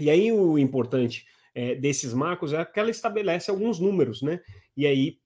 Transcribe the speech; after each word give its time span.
E 0.00 0.10
aí 0.10 0.32
o 0.32 0.58
importante 0.58 1.24
é, 1.54 1.74
desses 1.76 2.12
marcos 2.12 2.52
é 2.52 2.64
que 2.64 2.78
ela 2.78 2.90
estabelece 2.90 3.50
alguns 3.50 3.78
números, 3.78 4.22
né? 4.22 4.40
E 4.76 4.86
aí 4.86 5.18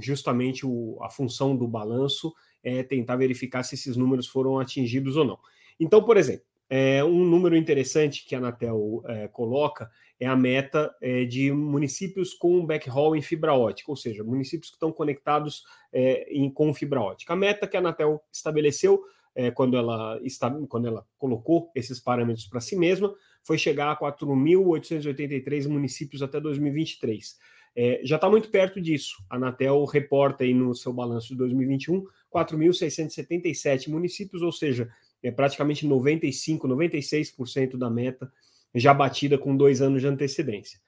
justamente 0.00 0.66
o, 0.66 0.98
a 1.02 1.10
função 1.10 1.56
do 1.56 1.66
balanço 1.66 2.32
é 2.62 2.82
tentar 2.82 3.16
verificar 3.16 3.62
se 3.62 3.74
esses 3.74 3.96
números 3.96 4.26
foram 4.26 4.58
atingidos 4.58 5.16
ou 5.16 5.24
não. 5.24 5.38
Então, 5.78 6.02
por 6.02 6.16
exemplo, 6.16 6.44
é, 6.68 7.02
um 7.02 7.24
número 7.24 7.56
interessante 7.56 8.24
que 8.24 8.34
a 8.34 8.38
Anatel 8.38 9.02
é, 9.06 9.26
coloca 9.28 9.90
é 10.20 10.26
a 10.26 10.36
meta 10.36 10.94
é, 11.00 11.24
de 11.24 11.50
municípios 11.50 12.34
com 12.34 12.64
backhaul 12.64 13.16
em 13.16 13.22
fibra 13.22 13.54
ótica, 13.54 13.90
ou 13.90 13.96
seja, 13.96 14.22
municípios 14.22 14.70
que 14.70 14.76
estão 14.76 14.92
conectados 14.92 15.64
é, 15.92 16.28
em, 16.30 16.48
com 16.48 16.72
fibra 16.72 17.00
ótica. 17.00 17.32
A 17.32 17.36
meta 17.36 17.66
que 17.66 17.76
a 17.76 17.80
Anatel 17.80 18.22
estabeleceu 18.30 19.02
é, 19.34 19.50
quando, 19.50 19.76
ela 19.76 20.20
está, 20.22 20.50
quando 20.68 20.86
ela 20.86 21.06
colocou 21.16 21.70
esses 21.74 21.98
parâmetros 21.98 22.46
para 22.46 22.60
si 22.60 22.76
mesma 22.76 23.14
foi 23.42 23.56
chegar 23.56 23.90
a 23.90 23.96
4.883 23.96 25.66
municípios 25.68 26.22
até 26.22 26.38
2023. 26.40 27.38
É, 27.74 28.00
já 28.02 28.16
está 28.16 28.28
muito 28.28 28.48
perto 28.50 28.80
disso. 28.80 29.16
A 29.28 29.36
Anatel 29.36 29.84
reporta 29.84 30.44
aí 30.44 30.52
no 30.52 30.74
seu 30.74 30.92
balanço 30.92 31.28
de 31.28 31.36
2021 31.36 32.04
4.677 32.32 33.88
municípios, 33.88 34.40
ou 34.40 34.52
seja, 34.52 34.88
é 35.22 35.30
praticamente 35.30 35.86
95, 35.86 36.68
96% 36.68 37.76
da 37.76 37.90
meta 37.90 38.32
já 38.74 38.94
batida 38.94 39.36
com 39.36 39.56
dois 39.56 39.82
anos 39.82 40.00
de 40.00 40.06
antecedência. 40.06 40.78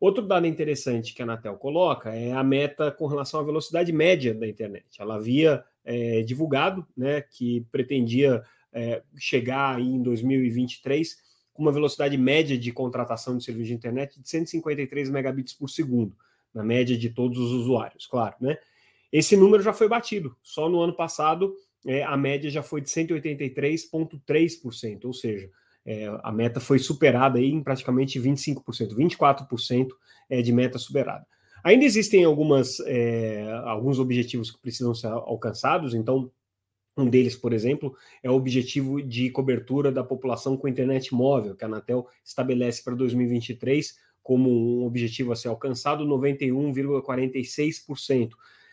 Outro 0.00 0.26
dado 0.26 0.46
interessante 0.46 1.14
que 1.14 1.22
a 1.22 1.24
Anatel 1.24 1.56
coloca 1.56 2.14
é 2.14 2.32
a 2.32 2.42
meta 2.42 2.90
com 2.90 3.06
relação 3.06 3.40
à 3.40 3.42
velocidade 3.42 3.92
média 3.92 4.34
da 4.34 4.48
internet. 4.48 4.86
Ela 4.98 5.16
havia 5.16 5.64
é, 5.84 6.22
divulgado 6.22 6.86
né, 6.96 7.20
que 7.20 7.66
pretendia 7.70 8.42
é, 8.72 9.02
chegar 9.16 9.76
aí 9.76 9.86
em 9.86 10.02
2023 10.02 11.16
com 11.52 11.62
uma 11.62 11.72
velocidade 11.72 12.16
média 12.16 12.56
de 12.56 12.72
contratação 12.72 13.36
de 13.36 13.44
serviço 13.44 13.68
de 13.68 13.74
internet 13.74 14.20
de 14.20 14.28
153 14.28 15.10
megabits 15.10 15.52
por 15.52 15.68
segundo 15.68 16.16
na 16.54 16.62
média 16.62 16.96
de 16.96 17.10
todos 17.10 17.38
os 17.38 17.50
usuários, 17.52 18.06
claro, 18.06 18.36
né? 18.40 18.56
Esse 19.12 19.36
número 19.36 19.62
já 19.62 19.74
foi 19.74 19.88
batido. 19.88 20.34
Só 20.42 20.68
no 20.68 20.80
ano 20.80 20.94
passado, 20.94 21.54
é, 21.86 22.02
a 22.02 22.16
média 22.16 22.50
já 22.50 22.62
foi 22.62 22.80
de 22.80 22.88
183,3%, 22.88 25.04
ou 25.04 25.12
seja, 25.12 25.50
é, 25.84 26.06
a 26.22 26.32
meta 26.32 26.60
foi 26.60 26.78
superada 26.78 27.38
aí 27.38 27.50
em 27.50 27.62
praticamente 27.62 28.18
25%, 28.18 28.94
24% 28.94 29.88
é, 30.30 30.40
de 30.40 30.52
meta 30.52 30.78
superada. 30.78 31.26
Ainda 31.62 31.84
existem 31.84 32.24
algumas, 32.24 32.80
é, 32.80 33.52
alguns 33.64 33.98
objetivos 33.98 34.50
que 34.50 34.58
precisam 34.60 34.94
ser 34.94 35.08
alcançados, 35.08 35.94
então, 35.94 36.30
um 36.96 37.08
deles, 37.08 37.36
por 37.36 37.52
exemplo, 37.52 37.94
é 38.22 38.30
o 38.30 38.34
objetivo 38.34 39.02
de 39.02 39.30
cobertura 39.30 39.92
da 39.92 40.04
população 40.04 40.56
com 40.56 40.68
internet 40.68 41.14
móvel, 41.14 41.54
que 41.54 41.64
a 41.64 41.66
Anatel 41.66 42.06
estabelece 42.24 42.82
para 42.82 42.94
2023 42.94 43.96
como 44.22 44.50
um 44.50 44.84
objetivo 44.86 45.32
a 45.32 45.36
ser 45.36 45.48
alcançado, 45.48 46.04
91,46%. 46.04 48.30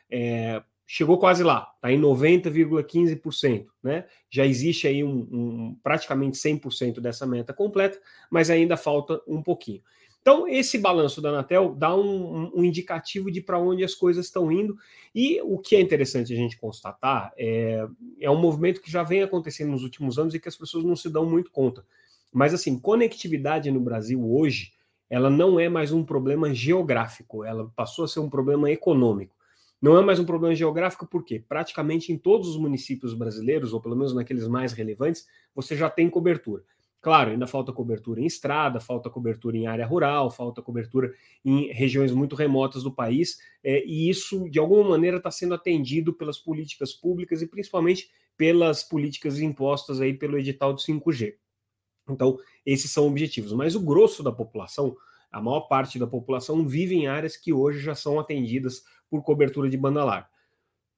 É, 0.10 0.62
chegou 0.86 1.18
quase 1.18 1.44
lá, 1.44 1.72
está 1.76 1.90
em 1.92 2.02
90,15%, 2.02 3.68
né? 3.84 4.06
Já 4.30 4.46
existe 4.46 4.88
aí 4.88 5.04
um, 5.04 5.28
um 5.32 5.78
praticamente 5.84 6.38
100% 6.38 7.00
dessa 7.00 7.28
meta 7.28 7.54
completa, 7.54 8.00
mas 8.30 8.50
ainda 8.50 8.76
falta 8.76 9.22
um 9.28 9.44
pouquinho. 9.44 9.82
Então, 10.22 10.48
esse 10.48 10.78
balanço 10.78 11.22
da 11.22 11.30
Anatel 11.30 11.74
dá 11.76 11.96
um, 11.96 12.52
um 12.54 12.64
indicativo 12.64 13.32
de 13.32 13.40
para 13.40 13.58
onde 13.58 13.84
as 13.84 13.96
coisas 13.96 14.26
estão 14.26 14.52
indo, 14.52 14.78
e 15.14 15.40
o 15.42 15.58
que 15.58 15.76
é 15.76 15.80
interessante 15.80 16.34
a 16.34 16.36
gente 16.36 16.58
constatar 16.58 17.32
é, 17.38 17.88
é 18.20 18.30
um 18.30 18.40
movimento 18.40 18.82
que 18.82 18.92
já 18.92 19.02
vem 19.02 19.24
acontecendo 19.24 19.72
nos 19.72 19.84
últimos 19.84 20.20
anos 20.20 20.34
e 20.34 20.40
que 20.40 20.50
as 20.50 20.58
pessoas 20.58 20.84
não 20.84 20.96
se 20.96 21.10
dão 21.10 21.26
muito 21.26 21.52
conta. 21.52 21.86
Mas, 22.34 22.54
assim, 22.54 22.80
conectividade 22.80 23.72
no 23.72 23.80
Brasil 23.80 24.30
hoje 24.30 24.74
ela 25.10 25.30
não 25.30 25.60
é 25.60 25.68
mais 25.68 25.92
um 25.92 26.04
problema 26.04 26.54
geográfico, 26.54 27.44
ela 27.44 27.72
passou 27.76 28.06
a 28.06 28.08
ser 28.08 28.20
um 28.20 28.30
problema 28.30 28.70
econômico. 28.70 29.36
Não 29.82 29.98
é 29.98 30.04
mais 30.04 30.20
um 30.20 30.26
problema 30.26 30.54
geográfico 30.54 31.08
porque 31.08 31.40
praticamente 31.40 32.12
em 32.12 32.18
todos 32.18 32.50
os 32.50 32.58
municípios 32.58 33.14
brasileiros, 33.14 33.74
ou 33.74 33.82
pelo 33.82 33.96
menos 33.96 34.14
naqueles 34.14 34.48
mais 34.48 34.74
relevantes, 34.74 35.26
você 35.56 35.76
já 35.76 35.90
tem 35.90 36.10
cobertura. 36.10 36.64
Claro, 37.02 37.32
ainda 37.32 37.48
falta 37.48 37.72
cobertura 37.72 38.20
em 38.20 38.26
estrada, 38.26 38.82
falta 38.82 39.10
cobertura 39.10 39.56
em 39.56 39.68
área 39.68 39.86
rural, 39.86 40.30
falta 40.30 40.62
cobertura 40.62 41.14
em 41.46 41.72
regiões 41.72 42.12
muito 42.12 42.36
remotas 42.36 42.84
do 42.84 42.92
país, 42.92 43.38
é, 43.64 43.86
e 43.86 44.10
isso, 44.10 44.50
de 44.50 44.60
alguma 44.60 44.90
maneira, 44.90 45.16
está 45.16 45.32
sendo 45.32 45.54
atendido 45.54 46.14
pelas 46.14 46.38
políticas 46.38 46.92
públicas 46.92 47.42
e 47.42 47.48
principalmente 47.48 48.10
pelas 48.36 48.84
políticas 48.84 49.40
impostas 49.40 50.02
aí 50.02 50.14
pelo 50.14 50.38
edital 50.38 50.74
do 50.74 50.82
5G. 50.82 51.36
Então, 52.12 52.38
esses 52.66 52.92
são 52.92 53.08
objetivos. 53.08 53.54
Mas 53.54 53.76
o 53.76 53.80
grosso 53.80 54.24
da 54.24 54.32
população, 54.32 54.96
a 55.32 55.42
maior 55.42 55.62
parte 55.62 55.98
da 56.00 56.08
população, 56.08 56.68
vive 56.68 56.96
em 56.96 57.08
áreas 57.08 57.38
que 57.38 57.54
hoje 57.54 57.80
já 57.80 57.96
são 57.96 58.20
atendidas 58.20 58.84
por 59.10 59.24
cobertura 59.24 59.70
de 59.70 59.78
banda 59.78 60.04
larga. 60.04 60.28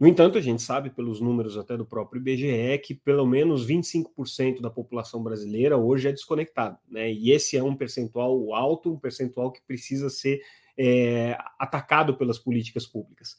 No 0.02 0.08
entanto, 0.08 0.36
a 0.36 0.42
gente 0.42 0.64
sabe, 0.64 0.90
pelos 0.90 1.22
números 1.22 1.56
até 1.56 1.78
do 1.78 1.86
próprio 1.86 2.20
IBGE, 2.20 2.80
que 2.80 2.96
pelo 2.96 3.24
menos 3.24 3.68
25% 3.68 4.60
da 4.60 4.70
população 4.70 5.22
brasileira 5.22 5.78
hoje 5.78 6.08
é 6.08 6.12
desconectada. 6.12 6.80
Né? 6.90 7.14
E 7.14 7.32
esse 7.32 7.56
é 7.56 7.64
um 7.64 7.76
percentual 7.76 8.52
alto, 8.56 8.92
um 8.94 8.98
percentual 8.98 9.52
que 9.52 9.62
precisa 9.62 10.10
ser 10.10 10.42
é, 10.76 11.38
atacado 11.60 12.16
pelas 12.16 12.40
políticas 12.40 12.88
públicas. 12.88 13.38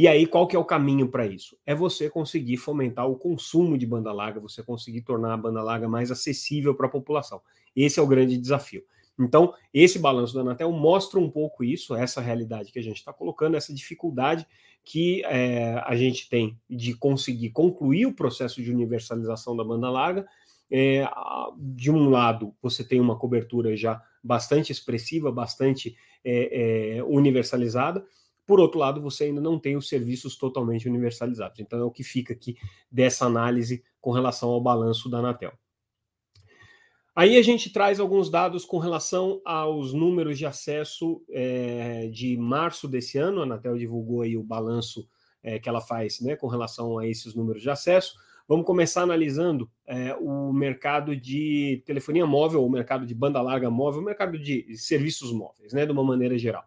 E 0.00 0.08
aí, 0.08 0.26
qual 0.26 0.46
que 0.46 0.56
é 0.56 0.58
o 0.58 0.64
caminho 0.64 1.10
para 1.10 1.26
isso? 1.26 1.58
É 1.66 1.74
você 1.74 2.08
conseguir 2.08 2.56
fomentar 2.56 3.06
o 3.06 3.16
consumo 3.16 3.76
de 3.76 3.84
banda 3.84 4.10
larga, 4.10 4.40
você 4.40 4.62
conseguir 4.62 5.02
tornar 5.02 5.34
a 5.34 5.36
banda 5.36 5.62
larga 5.62 5.86
mais 5.86 6.10
acessível 6.10 6.74
para 6.74 6.86
a 6.86 6.90
população. 6.90 7.42
Esse 7.76 8.00
é 8.00 8.02
o 8.02 8.06
grande 8.06 8.38
desafio. 8.38 8.82
Então, 9.18 9.52
esse 9.74 9.98
balanço 9.98 10.32
da 10.32 10.40
Anatel 10.40 10.72
mostra 10.72 11.20
um 11.20 11.30
pouco 11.30 11.62
isso, 11.62 11.94
essa 11.94 12.22
realidade 12.22 12.72
que 12.72 12.78
a 12.78 12.82
gente 12.82 12.96
está 12.96 13.12
colocando, 13.12 13.58
essa 13.58 13.74
dificuldade 13.74 14.46
que 14.82 15.22
é, 15.26 15.74
a 15.84 15.94
gente 15.94 16.30
tem 16.30 16.58
de 16.66 16.94
conseguir 16.94 17.50
concluir 17.50 18.06
o 18.06 18.14
processo 18.14 18.62
de 18.62 18.72
universalização 18.72 19.54
da 19.54 19.62
banda 19.62 19.90
larga. 19.90 20.26
É, 20.70 21.06
de 21.58 21.90
um 21.90 22.08
lado, 22.08 22.54
você 22.62 22.82
tem 22.82 23.02
uma 23.02 23.18
cobertura 23.18 23.76
já 23.76 24.02
bastante 24.24 24.72
expressiva, 24.72 25.30
bastante 25.30 25.94
é, 26.24 27.02
universalizada, 27.06 28.02
por 28.50 28.58
outro 28.58 28.80
lado, 28.80 29.00
você 29.00 29.26
ainda 29.26 29.40
não 29.40 29.60
tem 29.60 29.76
os 29.76 29.88
serviços 29.88 30.36
totalmente 30.36 30.88
universalizados. 30.88 31.60
Então, 31.60 31.78
é 31.78 31.84
o 31.84 31.90
que 31.92 32.02
fica 32.02 32.32
aqui 32.32 32.56
dessa 32.90 33.24
análise 33.24 33.84
com 34.00 34.10
relação 34.10 34.48
ao 34.48 34.60
balanço 34.60 35.08
da 35.08 35.18
Anatel. 35.18 35.52
Aí 37.14 37.36
a 37.36 37.42
gente 37.42 37.72
traz 37.72 38.00
alguns 38.00 38.28
dados 38.28 38.64
com 38.64 38.78
relação 38.78 39.40
aos 39.44 39.92
números 39.92 40.36
de 40.36 40.46
acesso 40.46 41.22
é, 41.30 42.08
de 42.08 42.36
março 42.36 42.88
desse 42.88 43.18
ano. 43.18 43.38
A 43.38 43.44
Anatel 43.44 43.78
divulgou 43.78 44.22
aí 44.22 44.36
o 44.36 44.42
balanço 44.42 45.08
é, 45.44 45.60
que 45.60 45.68
ela 45.68 45.80
faz 45.80 46.20
né, 46.20 46.34
com 46.34 46.48
relação 46.48 46.98
a 46.98 47.06
esses 47.06 47.36
números 47.36 47.62
de 47.62 47.70
acesso. 47.70 48.14
Vamos 48.48 48.66
começar 48.66 49.02
analisando 49.02 49.70
é, 49.86 50.12
o 50.16 50.52
mercado 50.52 51.14
de 51.14 51.84
telefonia 51.86 52.26
móvel, 52.26 52.66
o 52.66 52.68
mercado 52.68 53.06
de 53.06 53.14
banda 53.14 53.40
larga 53.40 53.70
móvel, 53.70 54.00
o 54.00 54.04
mercado 54.04 54.36
de 54.36 54.76
serviços 54.76 55.32
móveis, 55.32 55.72
né, 55.72 55.86
de 55.86 55.92
uma 55.92 56.02
maneira 56.02 56.36
geral. 56.36 56.64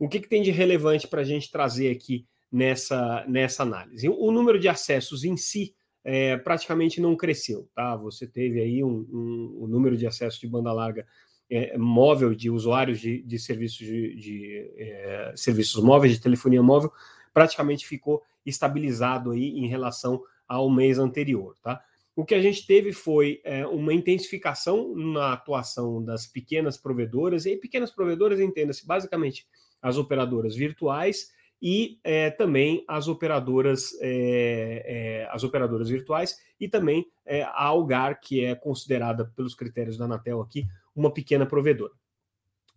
O 0.00 0.08
que, 0.08 0.18
que 0.18 0.28
tem 0.28 0.40
de 0.40 0.50
relevante 0.50 1.06
para 1.06 1.20
a 1.20 1.24
gente 1.24 1.50
trazer 1.50 1.90
aqui 1.90 2.26
nessa, 2.50 3.22
nessa 3.28 3.64
análise? 3.64 4.08
O 4.08 4.32
número 4.32 4.58
de 4.58 4.66
acessos 4.66 5.24
em 5.24 5.36
si 5.36 5.74
é, 6.02 6.38
praticamente 6.38 7.02
não 7.02 7.14
cresceu, 7.14 7.68
tá? 7.74 7.94
Você 7.96 8.26
teve 8.26 8.62
aí 8.62 8.82
um, 8.82 9.06
um, 9.12 9.58
um 9.64 9.66
número 9.66 9.98
de 9.98 10.06
acessos 10.06 10.40
de 10.40 10.48
banda 10.48 10.72
larga 10.72 11.06
é, 11.50 11.76
móvel 11.76 12.34
de 12.34 12.48
usuários 12.48 12.98
de, 12.98 13.22
de 13.22 13.38
serviços 13.38 13.76
de, 13.76 14.14
de 14.14 14.72
é, 14.78 15.32
serviços 15.36 15.84
móveis 15.84 16.14
de 16.14 16.20
telefonia 16.20 16.62
móvel 16.62 16.90
praticamente 17.34 17.86
ficou 17.86 18.22
estabilizado 18.46 19.32
aí 19.32 19.50
em 19.50 19.66
relação 19.66 20.22
ao 20.48 20.70
mês 20.70 20.98
anterior, 20.98 21.54
tá? 21.62 21.78
O 22.16 22.24
que 22.24 22.34
a 22.34 22.40
gente 22.40 22.66
teve 22.66 22.92
foi 22.92 23.40
é, 23.44 23.66
uma 23.66 23.92
intensificação 23.92 24.94
na 24.96 25.34
atuação 25.34 26.02
das 26.02 26.26
pequenas 26.26 26.78
provedoras, 26.78 27.44
e 27.44 27.54
pequenas 27.56 27.90
provedoras 27.90 28.40
entenda-se 28.40 28.86
basicamente 28.86 29.46
as 29.82 29.96
operadoras 29.96 30.54
virtuais 30.54 31.30
e 31.62 31.98
é, 32.02 32.30
também 32.30 32.84
as 32.88 33.06
operadoras 33.06 33.92
é, 34.00 34.82
é, 34.86 35.28
as 35.30 35.44
operadoras 35.44 35.90
virtuais 35.90 36.38
e 36.58 36.68
também 36.68 37.06
é, 37.26 37.42
a 37.42 37.64
Algar, 37.64 38.20
que 38.20 38.44
é 38.44 38.54
considerada 38.54 39.26
pelos 39.36 39.54
critérios 39.54 39.98
da 39.98 40.06
Anatel 40.06 40.40
aqui 40.40 40.66
uma 40.96 41.12
pequena 41.12 41.44
provedora. 41.44 41.92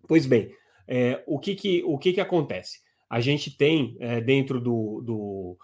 Pois 0.07 0.25
bem, 0.25 0.53
é, 0.87 1.23
o, 1.25 1.39
que, 1.39 1.55
que, 1.55 1.81
o 1.85 1.97
que, 1.97 2.13
que 2.13 2.21
acontece? 2.21 2.81
A 3.09 3.21
gente 3.21 3.55
tem 3.55 3.95
é, 3.99 4.19
dentro 4.19 4.59
do, 4.59 5.01
do 5.01 5.57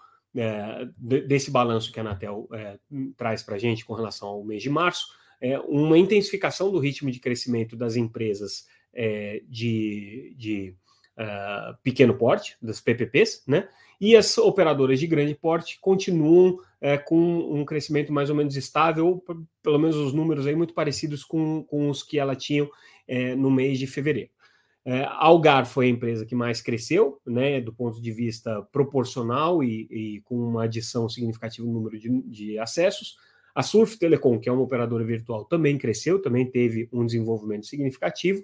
desse 0.96 1.50
balanço 1.50 1.90
que 1.90 1.98
a 1.98 2.04
Anatel 2.04 2.48
traz 3.16 3.42
para 3.42 3.56
a 3.56 3.58
gente 3.58 3.84
com 3.84 3.94
relação 3.94 4.28
ao 4.28 4.44
mês 4.44 4.62
de 4.62 4.70
março, 4.70 5.08
uma 5.66 5.98
intensificação 5.98 6.70
do 6.70 6.78
ritmo 6.78 7.10
de 7.10 7.18
crescimento 7.18 7.76
das 7.76 7.96
empresas 7.96 8.64
de, 9.48 10.32
de 10.38 10.76
uh, 11.18 11.76
pequeno 11.82 12.14
porte, 12.14 12.56
das 12.60 12.80
PPPs, 12.80 13.42
né? 13.46 13.68
E 14.00 14.16
as 14.16 14.38
operadoras 14.38 14.98
de 14.98 15.06
grande 15.06 15.34
porte 15.34 15.78
continuam 15.80 16.54
uh, 16.54 17.04
com 17.04 17.16
um 17.16 17.64
crescimento 17.64 18.12
mais 18.12 18.30
ou 18.30 18.36
menos 18.36 18.56
estável, 18.56 19.06
ou 19.06 19.24
pelo 19.62 19.78
menos 19.78 19.96
os 19.96 20.12
números 20.12 20.46
aí 20.46 20.54
muito 20.54 20.74
parecidos 20.74 21.24
com, 21.24 21.64
com 21.64 21.90
os 21.90 22.02
que 22.02 22.18
ela 22.18 22.34
tinha 22.34 22.64
uh, 22.64 23.36
no 23.36 23.50
mês 23.50 23.78
de 23.78 23.86
fevereiro. 23.86 24.30
A 24.82 25.26
Algar 25.26 25.66
foi 25.66 25.86
a 25.86 25.88
empresa 25.90 26.24
que 26.24 26.34
mais 26.34 26.62
cresceu, 26.62 27.20
né, 27.26 27.60
do 27.60 27.70
ponto 27.70 28.00
de 28.00 28.10
vista 28.10 28.62
proporcional 28.72 29.62
e, 29.62 29.86
e 29.90 30.20
com 30.22 30.34
uma 30.34 30.64
adição 30.64 31.06
significativa 31.06 31.66
no 31.66 31.74
número 31.74 31.98
de, 31.98 32.08
de 32.22 32.58
acessos. 32.58 33.18
A 33.54 33.62
Surf 33.62 33.98
Telecom, 33.98 34.38
que 34.38 34.48
é 34.48 34.52
uma 34.52 34.62
operadora 34.62 35.04
virtual, 35.04 35.44
também 35.44 35.76
cresceu, 35.76 36.20
também 36.20 36.50
teve 36.50 36.88
um 36.90 37.04
desenvolvimento 37.04 37.66
significativo. 37.66 38.42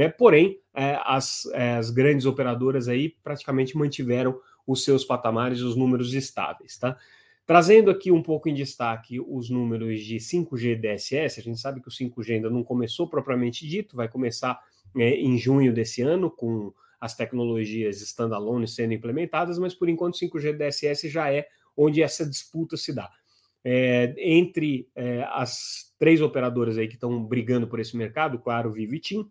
Né? 0.00 0.08
Porém, 0.08 0.58
é, 0.72 0.98
as, 1.04 1.44
é, 1.52 1.74
as 1.74 1.90
grandes 1.90 2.24
operadoras 2.24 2.88
aí 2.88 3.10
praticamente 3.22 3.76
mantiveram 3.76 4.40
os 4.66 4.82
seus 4.82 5.04
patamares, 5.04 5.60
os 5.60 5.76
números 5.76 6.14
estáveis. 6.14 6.78
Tá? 6.78 6.96
Trazendo 7.44 7.90
aqui 7.90 8.10
um 8.10 8.22
pouco 8.22 8.48
em 8.48 8.54
destaque 8.54 9.20
os 9.20 9.50
números 9.50 10.00
de 10.00 10.16
5G 10.16 10.80
DSS, 10.80 11.38
a 11.38 11.42
gente 11.42 11.60
sabe 11.60 11.82
que 11.82 11.88
o 11.88 11.90
5G 11.90 12.36
ainda 12.36 12.48
não 12.48 12.64
começou 12.64 13.06
propriamente 13.06 13.68
dito, 13.68 13.94
vai 13.94 14.08
começar 14.08 14.58
é, 14.96 15.16
em 15.16 15.36
junho 15.36 15.70
desse 15.70 16.00
ano, 16.00 16.30
com 16.30 16.72
as 16.98 17.14
tecnologias 17.14 18.00
standalone 18.00 18.66
sendo 18.66 18.94
implementadas, 18.94 19.58
mas 19.58 19.74
por 19.74 19.86
enquanto 19.86 20.18
5G 20.18 20.56
DSS 20.56 21.10
já 21.10 21.30
é 21.30 21.46
onde 21.76 22.02
essa 22.02 22.24
disputa 22.24 22.74
se 22.74 22.94
dá. 22.94 23.10
É, 23.62 24.14
entre 24.16 24.88
é, 24.96 25.26
as 25.28 25.92
três 25.98 26.22
operadoras 26.22 26.78
aí 26.78 26.88
que 26.88 26.94
estão 26.94 27.22
brigando 27.22 27.66
por 27.66 27.78
esse 27.78 27.94
mercado, 27.94 28.38
Claro, 28.38 28.72
Vivo 28.72 28.94
e 28.94 28.98
TIM, 28.98 29.28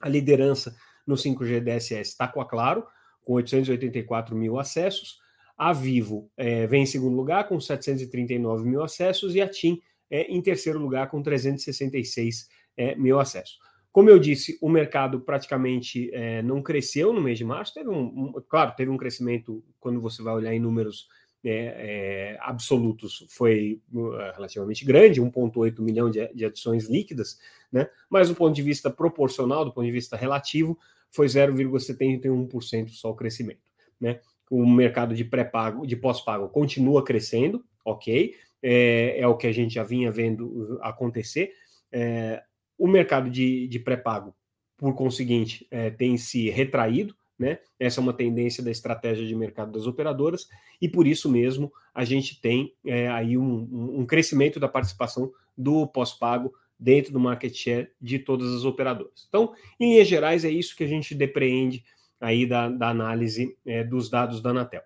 a 0.00 0.08
liderança 0.08 0.74
no 1.06 1.14
5G 1.14 1.60
DSS 1.60 2.10
está 2.10 2.28
com 2.28 2.40
a 2.40 2.48
Claro, 2.48 2.84
com 3.24 3.34
884 3.34 4.36
mil 4.36 4.58
acessos. 4.58 5.18
A 5.56 5.72
Vivo 5.72 6.30
é, 6.36 6.66
vem 6.66 6.82
em 6.82 6.86
segundo 6.86 7.16
lugar, 7.16 7.48
com 7.48 7.60
739 7.60 8.68
mil 8.68 8.82
acessos, 8.82 9.34
e 9.34 9.40
a 9.40 9.48
TIM 9.48 9.80
é, 10.10 10.22
em 10.22 10.40
terceiro 10.40 10.78
lugar, 10.78 11.10
com 11.10 11.22
366 11.22 12.48
é, 12.76 12.94
mil 12.94 13.18
acessos. 13.18 13.58
Como 13.90 14.10
eu 14.10 14.18
disse, 14.18 14.56
o 14.60 14.68
mercado 14.68 15.20
praticamente 15.20 16.10
é, 16.14 16.42
não 16.42 16.62
cresceu 16.62 17.12
no 17.12 17.20
mês 17.20 17.38
de 17.38 17.44
março. 17.44 17.74
Teve 17.74 17.88
um, 17.88 18.02
um, 18.02 18.32
claro, 18.48 18.74
teve 18.76 18.90
um 18.90 18.96
crescimento 18.96 19.64
quando 19.80 20.00
você 20.00 20.22
vai 20.22 20.34
olhar 20.34 20.54
em 20.54 20.60
números 20.60 21.08
é, 21.44 21.50
é, 21.50 22.38
absolutos 22.40 23.24
foi 23.28 23.80
uh, 23.92 24.10
relativamente 24.34 24.84
grande, 24.84 25.22
1,8 25.22 25.80
milhão 25.80 26.10
de, 26.10 26.26
de 26.34 26.44
adições 26.44 26.88
líquidas, 26.88 27.38
né? 27.70 27.88
mas 28.10 28.28
do 28.28 28.34
ponto 28.34 28.54
de 28.54 28.62
vista 28.62 28.90
proporcional, 28.90 29.64
do 29.64 29.72
ponto 29.72 29.86
de 29.86 29.92
vista 29.92 30.16
relativo, 30.16 30.78
foi 31.10 31.26
0,71% 31.26 32.88
só 32.90 33.10
o 33.10 33.14
crescimento. 33.14 33.60
Né? 34.00 34.20
O 34.50 34.66
mercado 34.66 35.14
de 35.14 35.24
pré-pago, 35.24 35.86
de 35.86 35.96
pós-pago, 35.96 36.48
continua 36.48 37.04
crescendo, 37.04 37.64
ok, 37.84 38.34
é, 38.62 39.20
é, 39.20 39.26
o 39.26 39.36
que 39.36 39.46
a 39.46 39.52
gente 39.52 39.74
já 39.74 39.84
vinha 39.84 40.10
vendo 40.10 40.46
uh, 40.46 40.78
acontecer. 40.82 41.52
É, 41.92 42.42
o 42.76 42.86
mercado 42.86 43.30
de, 43.30 43.68
de 43.68 43.78
pré-pago, 43.78 44.34
por 44.76 44.94
conseguinte, 44.94 45.66
é, 45.70 45.90
tem 45.90 46.16
se 46.16 46.50
retraído, 46.50 47.14
né? 47.38 47.58
Essa 47.78 48.00
é 48.00 48.02
uma 48.02 48.12
tendência 48.12 48.62
da 48.62 48.70
estratégia 48.70 49.26
de 49.26 49.34
mercado 49.34 49.70
das 49.70 49.86
operadoras, 49.86 50.48
e 50.80 50.88
por 50.88 51.06
isso 51.06 51.30
mesmo 51.30 51.72
a 51.94 52.04
gente 52.04 52.40
tem 52.40 52.74
é, 52.84 53.08
aí 53.08 53.38
um, 53.38 54.00
um, 54.00 54.06
crescimento 54.06 54.58
da 54.58 54.68
participação 54.68 55.30
do 55.56 55.86
pós-pago 55.86 56.52
dentro 56.78 57.12
do 57.12 57.20
market 57.20 57.54
share 57.54 57.90
de 58.00 58.18
todas 58.18 58.52
as 58.52 58.64
operadoras. 58.64 59.26
Então, 59.28 59.52
em 59.78 59.92
linhas 59.92 60.08
gerais, 60.08 60.44
é 60.44 60.50
isso 60.50 60.76
que 60.76 60.84
a 60.84 60.88
gente 60.88 61.14
depreende 61.14 61.84
aí 62.20 62.46
da, 62.46 62.68
da 62.68 62.88
análise 62.88 63.56
é, 63.64 63.84
dos 63.84 64.10
dados 64.10 64.40
da 64.40 64.50
Anatel. 64.50 64.82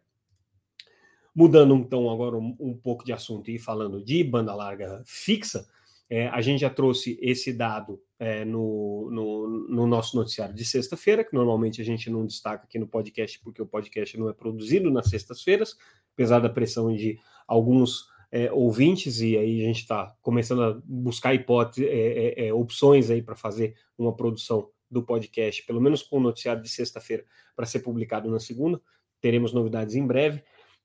Mudando 1.35 1.75
então 1.75 2.11
agora 2.11 2.37
um, 2.37 2.55
um 2.61 2.75
pouco 2.75 3.05
de 3.05 3.13
assunto 3.13 3.51
e 3.51 3.59
falando 3.59 4.05
de 4.05 4.23
banda 4.23 4.55
larga 4.55 5.03
fixa, 5.07 5.67
é, 6.13 6.29
a 6.29 6.43
gente 6.43 6.61
já 6.61 6.69
trouxe 6.69 7.19
esse 7.23 7.55
dado 7.55 7.99
é, 8.19 8.45
no, 8.45 9.09
no, 9.11 9.49
no, 9.67 9.87
nosso 9.87 10.15
noticiário 10.15 10.55
de 10.55 10.63
sexta-feira, 10.63 11.25
que 11.25 11.33
normalmente 11.33 11.81
a 11.81 11.85
gente 11.85 12.11
não 12.11 12.27
destaca 12.27 12.65
aqui 12.65 12.79
no 12.79 12.87
podcast, 12.87 13.41
porque 13.41 13.63
o 13.63 13.67
podcast 13.67 14.21
não 14.21 14.29
é 14.29 14.35
produzido 14.35 14.91
nas 14.91 15.09
sextas-feiras, 15.09 15.75
apesar 16.13 16.41
da 16.41 16.51
pressão 16.51 16.95
de 16.95 17.19
alguns 17.49 18.09
é, 18.31 18.53
ouvintes, 18.53 19.23
e 19.23 19.39
aí 19.39 19.63
a 19.63 19.65
gente 19.65 19.81
está 19.81 20.15
começando 20.21 20.63
a 20.63 20.79
buscar 20.85 21.33
hipótese, 21.33 21.87
é, 21.87 22.43
é, 22.45 22.49
é, 22.49 22.53
opções 22.53 23.09
aí 23.09 23.23
para 23.23 23.35
fazer 23.35 23.75
uma 23.97 24.15
produção 24.15 24.69
do 24.91 25.03
podcast, 25.03 25.65
pelo 25.65 25.81
menos 25.81 26.03
com 26.03 26.19
o 26.19 26.23
noticiário 26.23 26.63
de 26.63 26.69
sexta-feira, 26.69 27.25
para 27.57 27.65
ser 27.65 27.79
publicado 27.81 28.31
na 28.31 28.39
segunda. 28.39 28.79
Teremos 29.19 29.55
novidades 29.55 29.95
em 29.95 30.07
breve. 30.07 30.43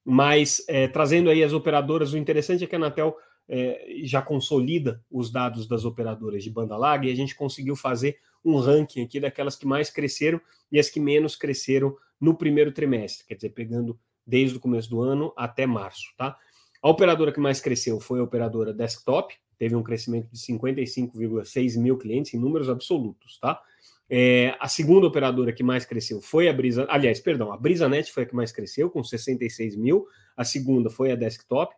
Mas 0.10 0.66
trazendo 0.94 1.30
aí 1.30 1.44
as 1.44 1.52
operadoras, 1.52 2.14
o 2.14 2.18
interessante 2.18 2.64
é 2.64 2.68
que 2.68 2.74
a 2.74 2.80
Anatel 2.80 3.18
é, 3.50 4.02
já 4.04 4.22
consolida 4.22 5.04
os 5.10 5.32
dados 5.32 5.68
das 5.68 5.86
operadoras 5.86 6.44
de 6.44 6.50
banda 6.50 6.78
larga 6.78 7.08
e 7.08 7.12
a 7.12 7.16
gente 7.16 7.36
conseguiu 7.36 7.76
fazer 7.76 8.18
um 8.44 8.58
ranking 8.58 9.04
aqui 9.04 9.20
daquelas 9.20 9.56
que 9.56 9.66
mais 9.66 9.90
cresceram 9.90 10.40
e 10.72 10.80
as 10.80 10.90
que 10.90 11.00
menos 11.00 11.36
cresceram 11.36 11.96
no 12.20 12.36
primeiro 12.36 12.72
trimestre, 12.72 13.26
quer 13.26 13.36
dizer, 13.36 13.50
pegando 13.50 13.98
desde 14.26 14.58
o 14.58 14.60
começo 14.60 14.90
do 14.90 15.02
ano 15.02 15.34
até 15.38 15.66
março, 15.66 16.14
tá? 16.18 16.38
A 16.82 16.90
operadora 16.90 17.32
que 17.32 17.40
mais 17.40 17.60
cresceu 17.60 18.00
foi 18.00 18.20
a 18.20 18.24
operadora 18.24 18.74
desktop, 18.74 19.34
teve 19.58 19.76
um 19.76 19.84
crescimento 19.84 20.30
de 20.32 20.38
55,6 20.38 21.80
mil 21.80 21.98
clientes 21.98 22.34
em 22.34 22.40
números 22.40 22.70
absolutos, 22.70 23.40
tá? 23.40 23.62
É, 24.10 24.56
a 24.60 24.68
segunda 24.68 25.06
operadora 25.06 25.52
que 25.52 25.64
mais 25.64 25.86
cresceu 25.86 26.22
foi 26.22 26.48
a 26.48 26.54
Brisa, 26.54 26.86
aliás, 26.90 27.20
perdão, 27.20 27.52
a 27.52 27.58
BrisaNet 27.58 28.12
foi 28.12 28.24
a 28.24 28.26
que 28.26 28.36
mais 28.36 28.52
cresceu, 28.52 28.90
com 28.90 29.04
66 29.04 29.76
mil, 29.76 30.06
a 30.36 30.46
segunda 30.46 30.90
foi 30.90 31.12
a 31.12 31.16
desktop. 31.16 31.76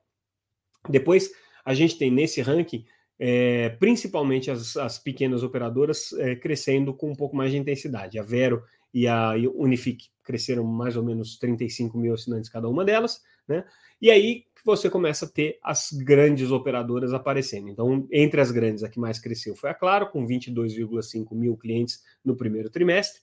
Depois, 0.88 1.31
a 1.69 1.73
gente 1.75 1.99
tem 1.99 2.09
nesse 2.09 2.41
ranking 2.41 2.83
é, 3.19 3.69
principalmente 3.69 4.49
as, 4.49 4.75
as, 4.75 4.97
pequenas 4.97 5.43
operadoras 5.43 6.13
é, 6.13 6.35
crescendo 6.35 6.95
com 6.95 7.11
um 7.11 7.15
pouco 7.15 7.35
mais 7.35 7.51
de 7.51 7.57
intensidade. 7.57 8.17
A 8.17 8.23
Vero 8.23 8.63
e 8.91 9.07
a 9.07 9.33
Unifique 9.53 10.07
cresceram 10.23 10.63
mais 10.63 10.95
ou 10.95 11.03
menos 11.03 11.38
35 11.38 11.95
mil 11.95 12.15
assinantes 12.15 12.49
cada 12.49 12.67
uma 12.67 12.83
delas, 12.83 13.21
né? 13.47 13.63
E 14.01 14.09
aí 14.09 14.45
você 14.65 14.89
começa 14.89 15.25
a 15.25 15.29
ter 15.29 15.59
as 15.61 15.91
grandes 15.91 16.49
operadoras 16.49 17.13
aparecendo. 17.13 17.69
Então, 17.69 18.07
entre 18.11 18.41
as 18.41 18.49
grandes, 18.49 18.83
a 18.83 18.89
que 18.89 18.99
mais 18.99 19.19
cresceu 19.19 19.55
foi 19.55 19.69
a 19.69 19.75
Claro, 19.75 20.09
com 20.09 20.25
22,5 20.25 21.35
mil 21.35 21.55
clientes 21.55 22.01
no 22.25 22.35
primeiro 22.35 22.71
trimestre, 22.71 23.21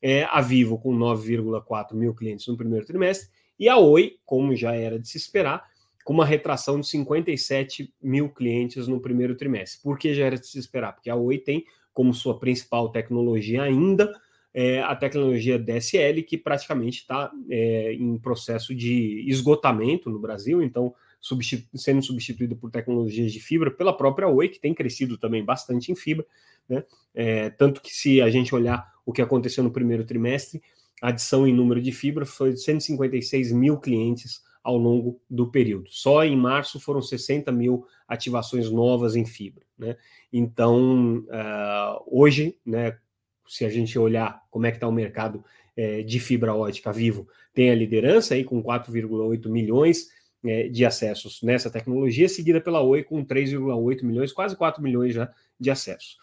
é, 0.00 0.22
a 0.24 0.40
Vivo, 0.40 0.78
com 0.78 0.96
9,4 0.96 1.94
mil 1.94 2.14
clientes 2.14 2.46
no 2.46 2.56
primeiro 2.56 2.86
trimestre, 2.86 3.28
e 3.58 3.68
a 3.68 3.76
Oi, 3.76 4.18
como 4.24 4.54
já 4.54 4.72
era 4.72 5.00
de 5.00 5.08
se 5.08 5.16
esperar, 5.16 5.66
com 6.08 6.14
uma 6.14 6.24
retração 6.24 6.80
de 6.80 6.86
57 6.86 7.92
mil 8.02 8.30
clientes 8.30 8.88
no 8.88 8.98
primeiro 8.98 9.36
trimestre. 9.36 9.78
Por 9.82 9.98
que 9.98 10.14
já 10.14 10.24
era 10.24 10.38
de 10.38 10.46
se 10.46 10.58
esperar? 10.58 10.94
Porque 10.94 11.10
a 11.10 11.14
Oi 11.14 11.36
tem 11.36 11.66
como 11.92 12.14
sua 12.14 12.38
principal 12.38 12.88
tecnologia 12.88 13.62
ainda 13.62 14.10
é, 14.54 14.80
a 14.80 14.96
tecnologia 14.96 15.58
DSL, 15.58 16.22
que 16.22 16.38
praticamente 16.38 17.00
está 17.00 17.30
é, 17.50 17.92
em 17.92 18.16
processo 18.16 18.74
de 18.74 19.22
esgotamento 19.28 20.08
no 20.08 20.18
Brasil, 20.18 20.62
então 20.62 20.94
substitu 21.20 21.76
sendo 21.76 22.00
substituída 22.00 22.56
por 22.56 22.70
tecnologias 22.70 23.30
de 23.30 23.38
fibra 23.38 23.70
pela 23.70 23.94
própria 23.94 24.28
Oi, 24.28 24.48
que 24.48 24.58
tem 24.58 24.72
crescido 24.72 25.18
também 25.18 25.44
bastante 25.44 25.92
em 25.92 25.94
fibra, 25.94 26.24
né? 26.66 26.84
É, 27.14 27.50
tanto 27.50 27.82
que 27.82 27.92
se 27.94 28.22
a 28.22 28.30
gente 28.30 28.54
olhar 28.54 28.94
o 29.04 29.12
que 29.12 29.20
aconteceu 29.20 29.62
no 29.62 29.70
primeiro 29.70 30.06
trimestre, 30.06 30.62
a 31.02 31.08
adição 31.08 31.46
em 31.46 31.52
número 31.52 31.82
de 31.82 31.92
fibra 31.92 32.24
foi 32.24 32.54
de 32.54 32.62
156 32.62 33.52
mil 33.52 33.76
clientes 33.76 34.47
ao 34.68 34.76
longo 34.76 35.18
do 35.30 35.50
período. 35.50 35.88
Só 35.88 36.22
em 36.22 36.36
março 36.36 36.78
foram 36.78 37.00
60 37.00 37.50
mil 37.50 37.86
ativações 38.06 38.70
novas 38.70 39.16
em 39.16 39.24
fibra. 39.24 39.64
Né? 39.78 39.96
Então, 40.30 41.20
uh, 41.20 42.04
hoje, 42.06 42.58
né, 42.66 42.98
se 43.46 43.64
a 43.64 43.70
gente 43.70 43.98
olhar 43.98 44.42
como 44.50 44.66
é 44.66 44.70
que 44.70 44.76
está 44.76 44.86
o 44.86 44.92
mercado 44.92 45.42
é, 45.74 46.02
de 46.02 46.20
fibra 46.20 46.54
ótica 46.54 46.92
vivo, 46.92 47.26
tem 47.54 47.70
a 47.70 47.74
liderança 47.74 48.34
aí 48.34 48.44
com 48.44 48.62
4,8 48.62 49.48
milhões 49.48 50.08
é, 50.44 50.68
de 50.68 50.84
acessos 50.84 51.40
nessa 51.42 51.70
tecnologia, 51.70 52.28
seguida 52.28 52.60
pela 52.60 52.82
Oi 52.82 53.02
com 53.02 53.24
3,8 53.24 54.02
milhões, 54.02 54.34
quase 54.34 54.54
4 54.54 54.82
milhões 54.82 55.14
já 55.14 55.32
de 55.58 55.70
acessos. 55.70 56.18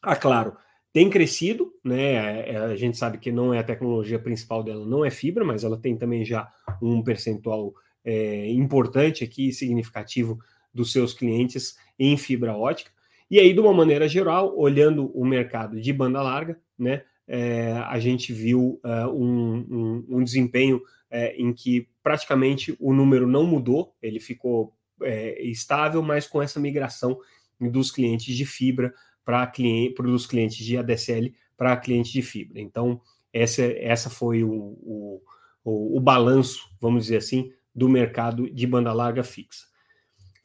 Ah, 0.00 0.16
claro, 0.16 0.56
tem 0.92 1.08
crescido, 1.08 1.72
né? 1.84 2.50
É, 2.50 2.56
a 2.56 2.76
gente 2.76 2.96
sabe 2.96 3.18
que 3.18 3.30
não 3.30 3.54
é 3.54 3.58
a 3.58 3.64
tecnologia 3.64 4.18
principal 4.18 4.62
dela, 4.62 4.84
não 4.84 5.04
é 5.04 5.10
fibra, 5.10 5.44
mas 5.44 5.64
ela 5.64 5.78
tem 5.78 5.96
também 5.96 6.24
já 6.24 6.48
um 6.82 7.02
percentual 7.02 7.72
é, 8.04 8.50
importante 8.50 9.22
aqui, 9.22 9.52
significativo 9.52 10.38
dos 10.72 10.92
seus 10.92 11.12
clientes 11.12 11.76
em 11.98 12.16
fibra 12.16 12.56
ótica. 12.56 12.90
E 13.30 13.38
aí, 13.38 13.52
de 13.52 13.60
uma 13.60 13.72
maneira 13.72 14.08
geral, 14.08 14.56
olhando 14.58 15.06
o 15.16 15.24
mercado 15.24 15.80
de 15.80 15.92
banda 15.92 16.20
larga, 16.22 16.58
né? 16.78 17.02
É, 17.32 17.74
a 17.86 18.00
gente 18.00 18.32
viu 18.32 18.80
uh, 18.84 19.08
um, 19.08 19.66
um, 19.70 20.06
um, 20.16 20.24
desempenho 20.24 20.82
é, 21.08 21.36
em 21.36 21.52
que 21.52 21.88
praticamente 22.02 22.76
o 22.80 22.92
número 22.92 23.24
não 23.24 23.46
mudou, 23.46 23.94
ele 24.02 24.18
ficou 24.18 24.74
é, 25.00 25.40
estável, 25.40 26.02
mas 26.02 26.26
com 26.26 26.42
essa 26.42 26.58
migração 26.58 27.20
dos 27.60 27.92
clientes 27.92 28.34
de 28.34 28.44
fibra 28.44 28.92
para 29.24 29.46
cliente, 29.46 30.00
os 30.02 30.26
clientes 30.26 30.58
de 30.58 30.76
ADSL 30.76 31.32
para 31.56 31.76
clientes 31.76 32.12
de 32.12 32.22
fibra. 32.22 32.60
Então, 32.60 33.00
essa, 33.32 33.62
essa 33.62 34.10
foi 34.10 34.42
o, 34.42 34.50
o, 34.50 35.22
o, 35.64 35.96
o 35.98 36.00
balanço, 36.00 36.68
vamos 36.80 37.04
dizer 37.04 37.18
assim, 37.18 37.52
do 37.74 37.88
mercado 37.88 38.50
de 38.50 38.66
banda 38.66 38.92
larga 38.92 39.22
fixa. 39.22 39.70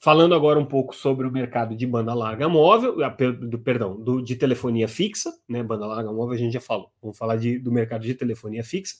Falando 0.05 0.35
agora 0.35 0.59
um 0.59 0.65
pouco 0.65 0.95
sobre 0.95 1.25
o 1.25 1.31
mercado 1.31 1.75
de 1.75 1.87
banda 1.87 2.13
larga 2.13 2.47
móvel, 2.47 3.03
ah, 3.03 3.09
do, 3.09 3.57
perdão, 3.57 3.99
do, 3.99 4.21
de 4.21 4.35
telefonia 4.35 4.87
fixa, 4.87 5.33
né? 5.49 5.63
Banda 5.63 5.87
larga 5.87 6.11
móvel 6.11 6.35
a 6.35 6.37
gente 6.37 6.53
já 6.53 6.61
falou. 6.61 6.91
Vamos 7.01 7.17
falar 7.17 7.37
de, 7.37 7.57
do 7.57 7.71
mercado 7.71 8.03
de 8.03 8.13
telefonia 8.13 8.63
fixa. 8.63 8.97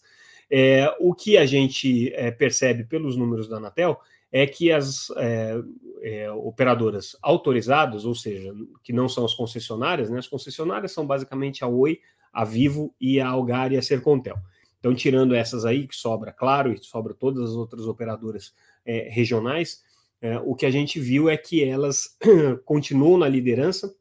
É, 0.49 0.91
o 0.99 1.13
que 1.13 1.37
a 1.37 1.45
gente 1.45 2.11
é, 2.15 2.31
percebe 2.31 2.85
pelos 2.85 3.15
números 3.15 3.47
da 3.47 3.57
Anatel 3.57 3.99
é 4.35 4.45
que 4.45 4.69
as 4.69 5.09
é, 5.11 5.55
é, 6.03 6.29
operadoras 6.29 7.15
autorizadas, 7.21 8.03
ou 8.03 8.13
seja, 8.13 8.53
que 8.83 8.91
não 8.91 9.07
são 9.07 9.23
as 9.23 9.33
concessionárias, 9.33 10.09
né? 10.09 10.19
As 10.19 10.27
concessionárias 10.27 10.91
são 10.91 11.07
basicamente 11.07 11.63
a 11.63 11.67
Oi, 11.67 12.01
a 12.33 12.43
Vivo 12.43 12.93
e 12.99 13.21
a 13.21 13.29
Algar 13.29 13.71
e 13.71 13.77
a 13.77 13.81
Sercontel. 13.81 14.35
Então, 14.77 14.93
tirando 14.93 15.33
essas 15.33 15.63
aí, 15.63 15.87
que 15.87 15.95
sobra, 15.95 16.33
claro, 16.33 16.73
e 16.73 16.77
sobra 16.83 17.13
todas 17.13 17.51
as 17.51 17.55
outras 17.55 17.87
operadoras 17.87 18.53
é, 18.85 19.07
regionais, 19.09 19.81
é, 20.19 20.37
o 20.39 20.53
que 20.53 20.65
a 20.65 20.71
gente 20.71 20.99
viu 20.99 21.29
é 21.29 21.37
que 21.37 21.63
elas 21.63 22.17
continuam 22.65 23.17
na 23.17 23.29
liderança 23.29 23.95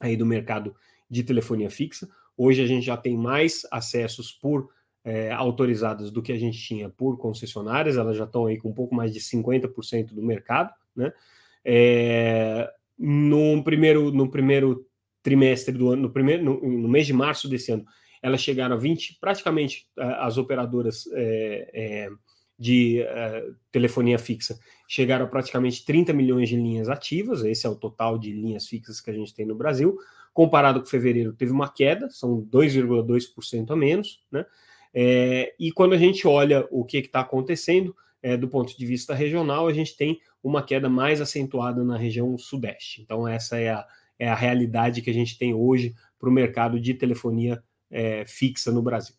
aí 0.00 0.16
do 0.16 0.26
mercado 0.26 0.74
de 1.08 1.22
telefonia 1.22 1.70
fixa. 1.70 2.08
Hoje 2.36 2.60
a 2.60 2.66
gente 2.66 2.84
já 2.84 2.96
tem 2.96 3.16
mais 3.16 3.64
acessos 3.70 4.32
por 4.32 4.68
é, 5.04 5.32
autorizadas 5.32 6.10
do 6.10 6.22
que 6.22 6.32
a 6.32 6.38
gente 6.38 6.58
tinha 6.58 6.88
por 6.88 7.16
concessionárias, 7.18 7.96
elas 7.96 8.16
já 8.16 8.24
estão 8.24 8.46
aí 8.46 8.58
com 8.58 8.68
um 8.68 8.74
pouco 8.74 8.94
mais 8.94 9.12
de 9.12 9.20
50% 9.20 10.12
do 10.12 10.22
mercado, 10.22 10.72
né? 10.94 11.12
É, 11.64 12.70
no, 12.98 13.62
primeiro, 13.62 14.10
no 14.10 14.30
primeiro 14.30 14.86
trimestre 15.22 15.76
do 15.76 15.90
ano, 15.90 16.02
no, 16.02 16.10
primeiro, 16.10 16.44
no, 16.44 16.60
no, 16.60 16.88
mês 16.88 17.06
de 17.06 17.12
março 17.12 17.48
desse 17.48 17.72
ano, 17.72 17.84
elas 18.22 18.40
chegaram 18.40 18.74
a 18.74 18.78
20, 18.78 19.18
praticamente 19.20 19.86
as 19.96 20.36
operadoras 20.38 21.06
é, 21.12 21.70
é, 21.72 22.10
de 22.58 23.00
é, 23.00 23.46
telefonia 23.70 24.18
fixa 24.18 24.58
chegaram 24.90 25.24
a 25.24 25.28
praticamente 25.28 25.84
30 25.84 26.12
milhões 26.12 26.48
de 26.48 26.56
linhas 26.56 26.88
ativas, 26.88 27.44
esse 27.44 27.64
é 27.64 27.70
o 27.70 27.76
total 27.76 28.18
de 28.18 28.32
linhas 28.32 28.66
fixas 28.66 29.00
que 29.00 29.08
a 29.08 29.12
gente 29.14 29.32
tem 29.32 29.46
no 29.46 29.54
Brasil. 29.54 29.96
Comparado 30.34 30.80
com 30.80 30.86
fevereiro, 30.86 31.32
teve 31.32 31.52
uma 31.52 31.72
queda, 31.72 32.10
são 32.10 32.42
2,2% 32.42 33.70
a 33.70 33.76
menos, 33.76 34.20
né? 34.32 34.44
É, 34.92 35.54
e 35.58 35.70
quando 35.72 35.92
a 35.92 35.98
gente 35.98 36.26
olha 36.26 36.66
o 36.70 36.84
que 36.84 36.98
está 36.98 37.20
acontecendo, 37.20 37.94
é, 38.22 38.36
do 38.36 38.48
ponto 38.48 38.76
de 38.76 38.86
vista 38.86 39.14
regional, 39.14 39.66
a 39.66 39.72
gente 39.72 39.96
tem 39.96 40.20
uma 40.42 40.62
queda 40.62 40.88
mais 40.88 41.20
acentuada 41.20 41.84
na 41.84 41.96
região 41.96 42.36
sudeste. 42.36 43.02
Então, 43.02 43.26
essa 43.26 43.58
é 43.58 43.70
a, 43.70 43.86
é 44.18 44.28
a 44.28 44.34
realidade 44.34 45.02
que 45.02 45.10
a 45.10 45.14
gente 45.14 45.38
tem 45.38 45.54
hoje 45.54 45.94
para 46.18 46.28
o 46.28 46.32
mercado 46.32 46.78
de 46.78 46.94
telefonia 46.94 47.62
é, 47.90 48.24
fixa 48.26 48.70
no 48.70 48.82
Brasil. 48.82 49.14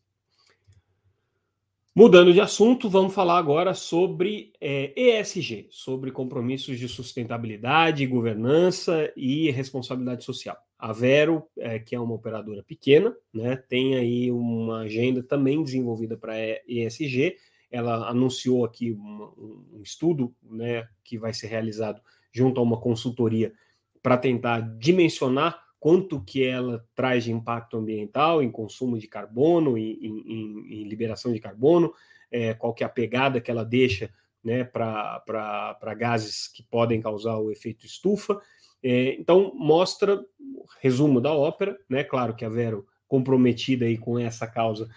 Mudando 1.94 2.32
de 2.32 2.40
assunto, 2.40 2.90
vamos 2.90 3.14
falar 3.14 3.38
agora 3.38 3.74
sobre 3.74 4.54
é, 4.62 4.94
ESG, 4.96 5.68
sobre 5.70 6.10
compromissos 6.10 6.80
de 6.80 6.88
sustentabilidade, 6.88 8.08
governança 8.08 9.12
e 9.18 9.52
responsabilidade 9.52 10.24
social. 10.24 10.58
A 10.82 10.92
Vero, 10.92 11.48
é, 11.56 11.78
que 11.78 11.94
é 11.94 12.00
uma 12.00 12.16
operadora 12.16 12.64
pequena, 12.64 13.16
né, 13.32 13.56
tem 13.56 13.96
aí 13.96 14.32
uma 14.32 14.80
agenda 14.80 15.22
também 15.22 15.64
desenvolvida 15.64 16.18
para 16.18 16.34
ESG. 16.68 17.38
Ela 17.70 18.10
anunciou 18.10 18.66
aqui 18.66 18.92
um, 18.92 19.76
um 19.76 19.82
estudo 19.84 20.34
né, 20.42 20.88
que 21.04 21.20
vai 21.20 21.36
ser 21.36 21.48
realizado 21.48 22.02
junto 22.32 22.60
a 22.60 22.64
uma 22.64 22.82
consultoria 22.82 23.54
para 24.02 24.18
tentar 24.18 24.62
dimensionar 24.80 25.62
quanto 25.80 26.20
que 26.20 26.44
ela 26.44 26.84
traz 26.96 27.26
de 27.26 27.32
impacto 27.32 27.78
ambiental 27.78 28.42
em 28.42 28.50
consumo 28.50 28.98
de 28.98 29.08
carbono, 29.08 29.78
em, 29.78 29.92
em, 30.02 30.82
em 30.82 30.84
liberação 30.88 31.32
de 31.32 31.40
carbono, 31.40 31.94
é, 32.32 32.56
qual 32.56 32.74
que 32.74 32.84
é 32.84 32.88
a 32.88 32.90
pegada 32.90 33.40
que 33.40 33.52
ela 33.52 33.64
deixa 33.64 34.12
né, 34.44 34.64
para 34.64 35.96
gases 35.96 36.48
que 36.48 36.64
podem 36.64 37.00
causar 37.00 37.38
o 37.38 37.52
efeito 37.52 37.86
estufa. 37.86 38.42
É, 38.84 39.16
então, 39.16 39.52
mostra, 39.56 40.24
resumo 40.82 41.22
da 41.22 41.34
ópera, 41.34 41.78
né? 41.90 42.04
Claro 42.04 42.36
que 42.36 42.46
a 42.46 42.50
Vero 42.50 42.88
comprometida 43.08 43.86
aí 43.86 43.98
com 43.98 44.18
essa 44.18 44.48
causa 44.48 44.90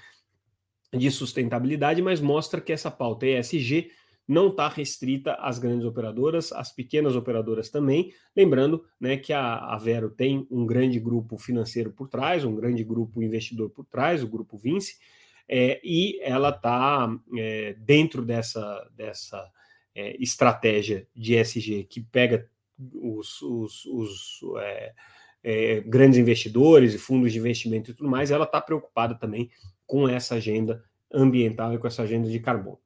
de 0.92 1.10
sustentabilidade, 1.10 2.00
mas 2.00 2.20
mostra 2.20 2.60
que 2.60 2.72
essa 2.72 2.90
pauta 2.90 3.26
ESG 3.26 3.90
não 4.26 4.48
está 4.48 4.68
restrita 4.68 5.34
às 5.34 5.58
grandes 5.58 5.84
operadoras, 5.84 6.52
às 6.52 6.72
pequenas 6.72 7.14
operadoras 7.14 7.68
também. 7.68 8.12
Lembrando 8.34 8.84
né, 8.98 9.16
que 9.16 9.32
a, 9.32 9.56
a 9.56 9.76
Vero 9.76 10.10
tem 10.10 10.46
um 10.50 10.64
grande 10.64 10.98
grupo 10.98 11.36
financeiro 11.36 11.90
por 11.90 12.08
trás, 12.08 12.44
um 12.44 12.54
grande 12.54 12.82
grupo 12.82 13.22
investidor 13.22 13.70
por 13.70 13.84
trás, 13.84 14.22
o 14.22 14.28
grupo 14.28 14.56
Vinci, 14.56 14.96
é, 15.46 15.78
e 15.84 16.18
ela 16.22 16.48
está 16.48 17.14
é, 17.36 17.74
dentro 17.78 18.24
dessa, 18.24 18.88
dessa 18.96 19.46
é, 19.94 20.16
estratégia 20.22 21.06
de 21.14 21.34
ESG 21.34 21.84
que 21.84 22.00
pega 22.00 22.48
os, 22.94 23.40
os, 23.42 23.84
os 23.86 24.40
é, 24.58 24.92
é, 25.42 25.80
grandes 25.80 26.18
investidores 26.18 26.94
e 26.94 26.98
fundos 26.98 27.32
de 27.32 27.38
investimento 27.38 27.90
e 27.90 27.94
tudo 27.94 28.08
mais, 28.08 28.30
ela 28.30 28.44
está 28.44 28.60
preocupada 28.60 29.14
também 29.14 29.50
com 29.86 30.08
essa 30.08 30.36
agenda 30.36 30.82
ambiental 31.12 31.74
e 31.74 31.78
com 31.78 31.86
essa 31.86 32.02
agenda 32.02 32.28
de 32.28 32.40
carbono. 32.40 32.78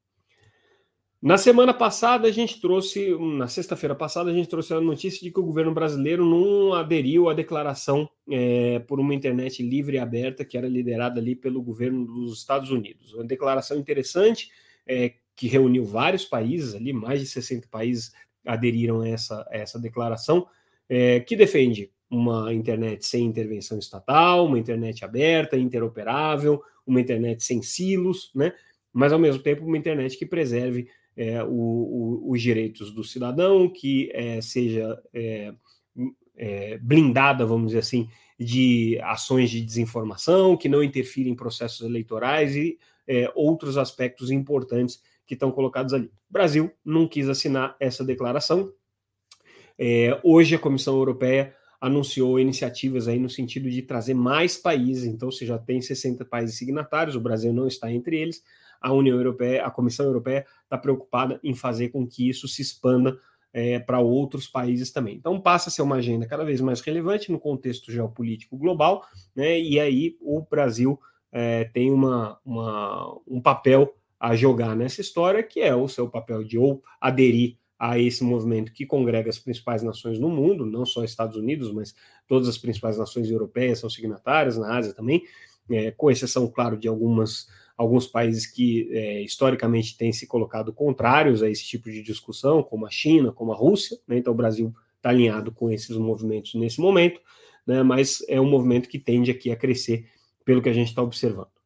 Na 1.20 1.36
semana 1.36 1.74
passada, 1.74 2.28
a 2.28 2.30
gente 2.30 2.60
trouxe, 2.60 3.12
na 3.36 3.48
sexta-feira 3.48 3.92
passada, 3.92 4.30
a 4.30 4.32
gente 4.32 4.48
trouxe 4.48 4.72
a 4.72 4.80
notícia 4.80 5.20
de 5.20 5.32
que 5.32 5.40
o 5.40 5.44
governo 5.44 5.74
brasileiro 5.74 6.24
não 6.24 6.74
aderiu 6.74 7.28
à 7.28 7.34
declaração 7.34 8.08
é, 8.30 8.78
por 8.80 9.00
uma 9.00 9.12
internet 9.12 9.60
livre 9.60 9.96
e 9.96 9.98
aberta 9.98 10.44
que 10.44 10.56
era 10.56 10.68
liderada 10.68 11.18
ali 11.20 11.34
pelo 11.34 11.60
governo 11.60 12.06
dos 12.06 12.38
Estados 12.38 12.70
Unidos. 12.70 13.14
Uma 13.14 13.24
declaração 13.24 13.76
interessante 13.76 14.48
é, 14.86 15.14
que 15.34 15.48
reuniu 15.48 15.84
vários 15.84 16.24
países 16.24 16.72
ali, 16.72 16.92
mais 16.92 17.18
de 17.18 17.26
60 17.26 17.66
países 17.68 18.12
aderiram 18.46 19.00
a 19.00 19.08
essa, 19.08 19.46
a 19.50 19.56
essa 19.56 19.78
declaração, 19.78 20.46
é, 20.88 21.20
que 21.20 21.36
defende 21.36 21.90
uma 22.10 22.52
internet 22.52 23.04
sem 23.04 23.24
intervenção 23.24 23.78
estatal, 23.78 24.46
uma 24.46 24.58
internet 24.58 25.04
aberta, 25.04 25.56
interoperável, 25.56 26.62
uma 26.86 27.00
internet 27.00 27.44
sem 27.44 27.62
silos, 27.62 28.30
né? 28.34 28.52
mas 28.92 29.12
ao 29.12 29.18
mesmo 29.18 29.42
tempo 29.42 29.64
uma 29.64 29.76
internet 29.76 30.16
que 30.16 30.24
preserve 30.24 30.88
é, 31.16 31.42
o, 31.42 31.50
o, 31.50 32.30
os 32.30 32.40
direitos 32.40 32.92
do 32.92 33.04
cidadão, 33.04 33.68
que 33.68 34.10
é, 34.14 34.40
seja 34.40 34.98
é, 35.12 35.52
é, 36.36 36.78
blindada, 36.78 37.44
vamos 37.44 37.68
dizer 37.68 37.80
assim, 37.80 38.08
de 38.38 38.98
ações 39.02 39.50
de 39.50 39.60
desinformação, 39.60 40.56
que 40.56 40.68
não 40.68 40.82
interfira 40.82 41.28
em 41.28 41.34
processos 41.34 41.86
eleitorais 41.86 42.54
e 42.56 42.78
é, 43.06 43.30
outros 43.34 43.76
aspectos 43.76 44.30
importantes 44.30 45.02
que 45.28 45.34
estão 45.34 45.52
colocados 45.52 45.92
ali. 45.92 46.06
O 46.06 46.32
Brasil 46.32 46.72
não 46.82 47.06
quis 47.06 47.28
assinar 47.28 47.76
essa 47.78 48.02
declaração. 48.02 48.72
É, 49.78 50.18
hoje 50.24 50.56
a 50.56 50.58
Comissão 50.58 50.96
Europeia 50.96 51.54
anunciou 51.80 52.40
iniciativas 52.40 53.06
aí 53.06 53.20
no 53.20 53.30
sentido 53.30 53.70
de 53.70 53.82
trazer 53.82 54.14
mais 54.14 54.56
países, 54.56 55.04
então 55.04 55.30
você 55.30 55.46
já 55.46 55.58
tem 55.58 55.80
60 55.80 56.24
países 56.24 56.56
signatários, 56.58 57.14
o 57.14 57.20
Brasil 57.20 57.52
não 57.52 57.68
está 57.68 57.92
entre 57.92 58.18
eles. 58.18 58.42
a 58.80 58.92
União 58.92 59.16
Europeia, 59.16 59.64
a 59.64 59.70
Comissão 59.70 60.06
Europeia 60.06 60.46
está 60.64 60.78
preocupada 60.78 61.38
em 61.44 61.54
fazer 61.54 61.90
com 61.90 62.06
que 62.06 62.28
isso 62.28 62.48
se 62.48 62.62
expanda 62.62 63.18
é, 63.52 63.78
para 63.78 63.98
outros 63.98 64.46
países 64.46 64.92
também. 64.92 65.16
Então 65.16 65.40
passa 65.40 65.68
a 65.68 65.72
ser 65.72 65.82
uma 65.82 65.96
agenda 65.96 66.26
cada 66.26 66.44
vez 66.44 66.60
mais 66.60 66.80
relevante 66.80 67.32
no 67.32 67.40
contexto 67.40 67.90
geopolítico 67.90 68.56
global, 68.56 69.04
né? 69.34 69.58
E 69.60 69.80
aí 69.80 70.16
o 70.20 70.40
Brasil 70.48 70.98
é, 71.32 71.64
tem 71.64 71.90
uma, 71.90 72.38
uma, 72.44 73.20
um 73.26 73.40
papel 73.40 73.94
a 74.18 74.34
jogar 74.34 74.74
nessa 74.74 75.00
história, 75.00 75.42
que 75.42 75.60
é 75.60 75.74
o 75.74 75.88
seu 75.88 76.08
papel 76.08 76.42
de 76.42 76.58
ou 76.58 76.82
aderir 77.00 77.56
a 77.78 77.98
esse 77.98 78.24
movimento 78.24 78.72
que 78.72 78.84
congrega 78.84 79.30
as 79.30 79.38
principais 79.38 79.82
nações 79.82 80.18
no 80.18 80.28
mundo, 80.28 80.66
não 80.66 80.84
só 80.84 81.04
Estados 81.04 81.36
Unidos, 81.36 81.72
mas 81.72 81.94
todas 82.26 82.48
as 82.48 82.58
principais 82.58 82.98
nações 82.98 83.30
europeias 83.30 83.78
são 83.78 83.88
signatárias, 83.88 84.58
na 84.58 84.76
Ásia 84.76 84.92
também, 84.92 85.22
é, 85.70 85.92
com 85.92 86.10
exceção, 86.10 86.48
claro, 86.48 86.76
de 86.76 86.88
algumas 86.88 87.46
alguns 87.78 88.08
países 88.08 88.44
que 88.44 88.88
é, 88.90 89.22
historicamente 89.22 89.96
têm 89.96 90.12
se 90.12 90.26
colocado 90.26 90.72
contrários 90.72 91.44
a 91.44 91.48
esse 91.48 91.64
tipo 91.64 91.88
de 91.88 92.02
discussão, 92.02 92.60
como 92.60 92.84
a 92.84 92.90
China, 92.90 93.30
como 93.30 93.52
a 93.52 93.54
Rússia, 93.54 93.96
né? 94.06 94.18
então 94.18 94.32
o 94.32 94.36
Brasil 94.36 94.74
está 94.96 95.10
alinhado 95.10 95.52
com 95.52 95.70
esses 95.70 95.96
movimentos 95.96 96.54
nesse 96.54 96.80
momento, 96.80 97.20
né? 97.64 97.84
mas 97.84 98.18
é 98.28 98.40
um 98.40 98.50
movimento 98.50 98.88
que 98.88 98.98
tende 98.98 99.30
aqui 99.30 99.52
a 99.52 99.56
crescer 99.56 100.10
pelo 100.44 100.60
que 100.60 100.68
a 100.68 100.72
gente 100.72 100.88
está 100.88 101.00
observando. 101.00 101.57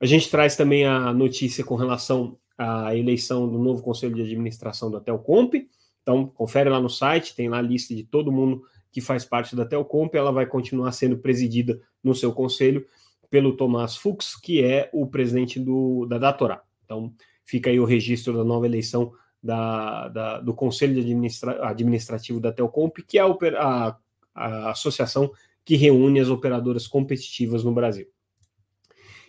A 0.00 0.06
gente 0.06 0.30
traz 0.30 0.56
também 0.56 0.84
a 0.84 1.12
notícia 1.12 1.64
com 1.64 1.74
relação 1.74 2.38
à 2.56 2.94
eleição 2.94 3.48
do 3.48 3.58
novo 3.58 3.82
conselho 3.82 4.14
de 4.14 4.22
administração 4.22 4.90
da 4.90 5.00
Telcomp, 5.00 5.54
então 6.02 6.26
confere 6.26 6.68
lá 6.68 6.80
no 6.80 6.90
site, 6.90 7.34
tem 7.34 7.48
lá 7.48 7.58
a 7.58 7.62
lista 7.62 7.94
de 7.94 8.04
todo 8.04 8.30
mundo 8.30 8.62
que 8.92 9.00
faz 9.00 9.24
parte 9.24 9.56
da 9.56 9.64
Telcomp, 9.64 10.14
ela 10.14 10.30
vai 10.30 10.46
continuar 10.46 10.92
sendo 10.92 11.18
presidida 11.18 11.80
no 12.02 12.14
seu 12.14 12.32
conselho 12.32 12.86
pelo 13.28 13.56
Tomás 13.56 13.96
Fux, 13.96 14.36
que 14.36 14.62
é 14.62 14.88
o 14.92 15.06
presidente 15.06 15.58
do, 15.58 16.06
da 16.06 16.18
Datorá. 16.18 16.62
Então, 16.84 17.12
fica 17.44 17.70
aí 17.70 17.80
o 17.80 17.84
registro 17.84 18.34
da 18.34 18.44
nova 18.44 18.66
eleição 18.66 19.12
da, 19.42 20.08
da, 20.08 20.40
do 20.40 20.54
Conselho 20.54 21.00
Administra, 21.00 21.68
Administrativo 21.68 22.40
da 22.40 22.52
Telcomp, 22.52 22.98
que 23.06 23.18
é 23.18 23.22
a, 23.22 23.26
a, 23.58 23.96
a 24.34 24.70
associação 24.70 25.30
que 25.64 25.76
reúne 25.76 26.20
as 26.20 26.28
operadoras 26.28 26.86
competitivas 26.86 27.64
no 27.64 27.72
Brasil. 27.72 28.06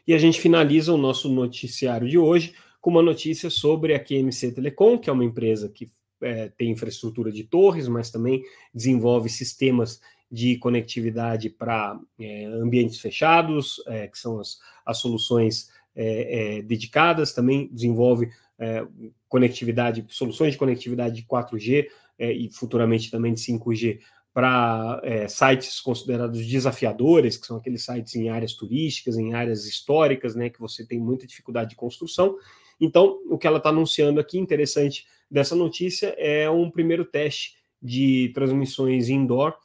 E 0.07 0.13
a 0.13 0.17
gente 0.17 0.39
finaliza 0.39 0.93
o 0.93 0.97
nosso 0.97 1.27
noticiário 1.27 2.07
de 2.07 2.17
hoje 2.17 2.53
com 2.79 2.89
uma 2.89 3.01
notícia 3.01 3.49
sobre 3.49 3.93
a 3.93 3.99
QMC 3.99 4.53
Telecom, 4.53 4.97
que 4.97 5.09
é 5.09 5.13
uma 5.13 5.25
empresa 5.25 5.67
que 5.67 5.91
é, 6.21 6.49
tem 6.57 6.71
infraestrutura 6.71 7.31
de 7.31 7.43
torres, 7.43 7.87
mas 7.87 8.09
também 8.09 8.41
desenvolve 8.73 9.27
sistemas 9.27 9.99
de 10.31 10.57
conectividade 10.57 11.49
para 11.49 11.99
é, 12.19 12.45
ambientes 12.45 12.99
fechados, 12.99 13.83
é, 13.87 14.07
que 14.07 14.17
são 14.17 14.39
as, 14.39 14.57
as 14.85 14.97
soluções 14.99 15.69
é, 15.95 16.57
é 16.57 16.61
dedicadas, 16.61 17.33
também 17.33 17.69
desenvolve 17.71 18.29
é, 18.59 18.85
conectividade, 19.27 20.05
soluções 20.09 20.53
de 20.53 20.57
conectividade 20.57 21.15
de 21.15 21.23
4G 21.23 21.87
é, 22.17 22.31
e 22.31 22.49
futuramente 22.49 23.11
também 23.11 23.33
de 23.33 23.41
5G 23.41 23.99
para 24.37 25.01
sites 25.27 25.81
considerados 25.81 26.45
desafiadores, 26.45 27.37
que 27.37 27.47
são 27.47 27.57
aqueles 27.57 27.83
sites 27.83 28.13
em 28.13 28.29
áreas 28.29 28.53
turísticas, 28.53 29.17
em 29.17 29.33
áreas 29.33 29.65
históricas, 29.65 30.35
né, 30.35 30.47
que 30.47 30.59
você 30.59 30.85
tem 30.85 30.99
muita 30.99 31.25
dificuldade 31.25 31.71
de 31.71 31.75
construção. 31.75 32.37
Então, 32.79 33.19
o 33.31 33.35
que 33.35 33.47
ela 33.47 33.57
está 33.57 33.69
anunciando 33.69 34.19
aqui, 34.19 34.37
interessante 34.37 35.07
dessa 35.27 35.55
notícia, 35.55 36.13
é 36.19 36.47
um 36.47 36.69
primeiro 36.69 37.03
teste 37.03 37.55
de 37.81 38.29
transmissões 38.35 39.09
indoor 39.09 39.55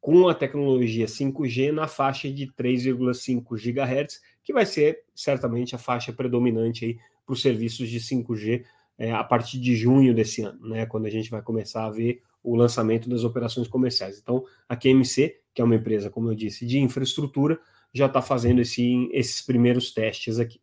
com 0.00 0.26
a 0.26 0.34
tecnologia 0.34 1.04
5G 1.04 1.70
na 1.70 1.86
faixa 1.86 2.32
de 2.32 2.46
3,5 2.46 3.44
GHz, 3.58 4.22
que 4.42 4.54
vai 4.54 4.64
ser 4.64 5.02
certamente 5.14 5.74
a 5.74 5.78
faixa 5.78 6.14
predominante 6.14 6.98
para 7.26 7.34
os 7.34 7.42
serviços 7.42 7.90
de 7.90 8.00
5G 8.00 8.64
é, 8.96 9.12
a 9.12 9.22
partir 9.22 9.60
de 9.60 9.76
junho 9.76 10.14
desse 10.14 10.40
ano, 10.40 10.66
né, 10.66 10.86
quando 10.86 11.04
a 11.04 11.10
gente 11.10 11.28
vai 11.28 11.42
começar 11.42 11.84
a 11.84 11.90
ver 11.90 12.22
o 12.44 12.54
lançamento 12.54 13.08
das 13.08 13.24
operações 13.24 13.66
comerciais. 13.66 14.18
Então, 14.18 14.44
a 14.68 14.76
QMC, 14.76 15.40
que 15.54 15.62
é 15.62 15.64
uma 15.64 15.74
empresa, 15.74 16.10
como 16.10 16.30
eu 16.30 16.34
disse, 16.34 16.66
de 16.66 16.78
infraestrutura, 16.78 17.58
já 17.92 18.06
está 18.06 18.20
fazendo 18.20 18.60
esse, 18.60 19.08
esses 19.12 19.40
primeiros 19.40 19.92
testes 19.92 20.38
aqui. 20.38 20.60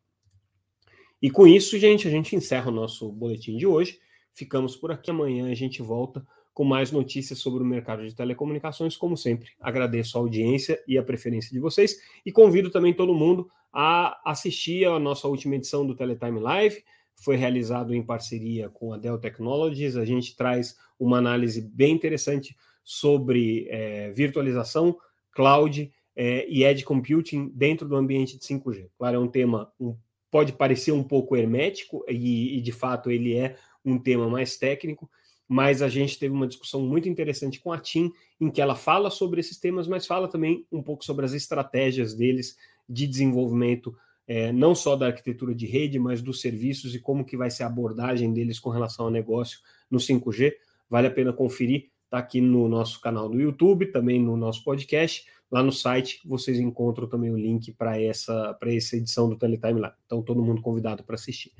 E 1.21 1.29
com 1.29 1.47
isso, 1.47 1.77
gente, 1.77 2.07
a 2.07 2.11
gente 2.11 2.35
encerra 2.35 2.69
o 2.69 2.73
nosso 2.73 3.11
boletim 3.11 3.57
de 3.57 3.65
hoje. 3.65 3.99
Ficamos 4.33 4.75
por 4.75 4.91
aqui. 4.91 5.09
Amanhã 5.11 5.51
a 5.51 5.55
gente 5.55 5.81
volta 5.81 6.25
com 6.53 6.63
mais 6.63 6.91
notícias 6.91 7.39
sobre 7.39 7.63
o 7.63 7.65
mercado 7.65 8.05
de 8.05 8.15
telecomunicações. 8.15 8.97
Como 8.97 9.15
sempre, 9.15 9.49
agradeço 9.59 10.17
a 10.17 10.21
audiência 10.21 10.81
e 10.87 10.97
a 10.97 11.03
preferência 11.03 11.51
de 11.51 11.59
vocês 11.59 11.97
e 12.25 12.31
convido 12.31 12.69
também 12.69 12.93
todo 12.93 13.13
mundo 13.13 13.49
a 13.71 14.19
assistir 14.29 14.85
a 14.85 14.99
nossa 14.99 15.27
última 15.27 15.55
edição 15.55 15.85
do 15.85 15.95
Teletime 15.95 16.39
Live. 16.39 16.83
Foi 17.15 17.35
realizado 17.35 17.93
em 17.93 18.03
parceria 18.03 18.69
com 18.69 18.93
a 18.93 18.97
Dell 18.97 19.17
Technologies. 19.17 19.95
A 19.95 20.05
gente 20.05 20.35
traz 20.35 20.75
uma 20.99 21.17
análise 21.17 21.61
bem 21.61 21.93
interessante 21.93 22.55
sobre 22.83 23.67
é, 23.69 24.11
virtualização, 24.11 24.97
cloud 25.31 25.91
é, 26.15 26.47
e 26.49 26.63
edge 26.63 26.83
computing 26.83 27.49
dentro 27.53 27.87
do 27.87 27.95
ambiente 27.95 28.37
de 28.37 28.43
5G. 28.43 28.89
Claro, 28.97 29.17
é 29.17 29.19
um 29.19 29.27
tema 29.27 29.71
um, 29.79 29.95
pode 30.29 30.53
parecer 30.53 30.91
um 30.91 31.03
pouco 31.03 31.35
hermético 31.35 32.03
e, 32.07 32.57
e 32.57 32.61
de 32.61 32.71
fato 32.71 33.11
ele 33.11 33.35
é 33.35 33.55
um 33.83 33.99
tema 33.99 34.29
mais 34.29 34.57
técnico, 34.57 35.09
mas 35.47 35.81
a 35.81 35.89
gente 35.89 36.17
teve 36.17 36.33
uma 36.33 36.47
discussão 36.47 36.81
muito 36.81 37.09
interessante 37.09 37.59
com 37.59 37.73
a 37.73 37.77
TIM, 37.77 38.11
em 38.39 38.49
que 38.49 38.61
ela 38.61 38.75
fala 38.75 39.09
sobre 39.09 39.41
esses 39.41 39.57
temas, 39.57 39.87
mas 39.87 40.07
fala 40.07 40.29
também 40.29 40.65
um 40.71 40.81
pouco 40.81 41.03
sobre 41.03 41.25
as 41.25 41.33
estratégias 41.33 42.13
deles 42.13 42.55
de 42.87 43.05
desenvolvimento, 43.05 43.95
é, 44.27 44.51
não 44.51 44.73
só 44.73 44.95
da 44.95 45.07
arquitetura 45.07 45.53
de 45.53 45.65
rede, 45.65 45.99
mas 45.99 46.21
dos 46.21 46.41
serviços 46.41 46.95
e 46.95 46.99
como 46.99 47.25
que 47.25 47.35
vai 47.35 47.49
ser 47.49 47.63
a 47.63 47.67
abordagem 47.67 48.31
deles 48.33 48.59
com 48.59 48.69
relação 48.69 49.05
ao 49.05 49.11
negócio 49.11 49.59
no 49.89 49.99
5G. 49.99 50.53
Vale 50.89 51.07
a 51.07 51.11
pena 51.11 51.33
conferir, 51.33 51.89
está 52.05 52.17
aqui 52.17 52.41
no 52.41 52.67
nosso 52.67 52.99
canal 53.01 53.29
do 53.29 53.39
YouTube, 53.39 53.87
também 53.87 54.21
no 54.21 54.35
nosso 54.37 54.63
podcast. 54.63 55.25
Lá 55.49 55.61
no 55.61 55.71
site 55.71 56.21
vocês 56.25 56.59
encontram 56.59 57.07
também 57.07 57.31
o 57.31 57.37
link 57.37 57.73
para 57.73 58.01
essa, 58.01 58.57
essa 58.61 58.95
edição 58.95 59.29
do 59.29 59.35
Teletime 59.35 59.79
lá. 59.79 59.95
Então, 60.05 60.21
todo 60.21 60.41
mundo 60.41 60.61
convidado 60.61 61.03
para 61.03 61.15
assistir. 61.15 61.51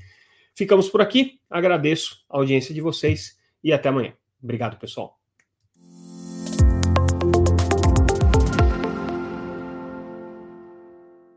Ficamos 0.54 0.90
por 0.90 1.02
aqui. 1.02 1.40
Agradeço 1.50 2.24
a 2.30 2.38
audiência 2.38 2.74
de 2.74 2.82
vocês 2.82 3.38
e 3.64 3.72
até 3.74 3.90
amanhã. 3.90 4.14
Obrigado, 4.42 4.78
pessoal. 4.78 5.21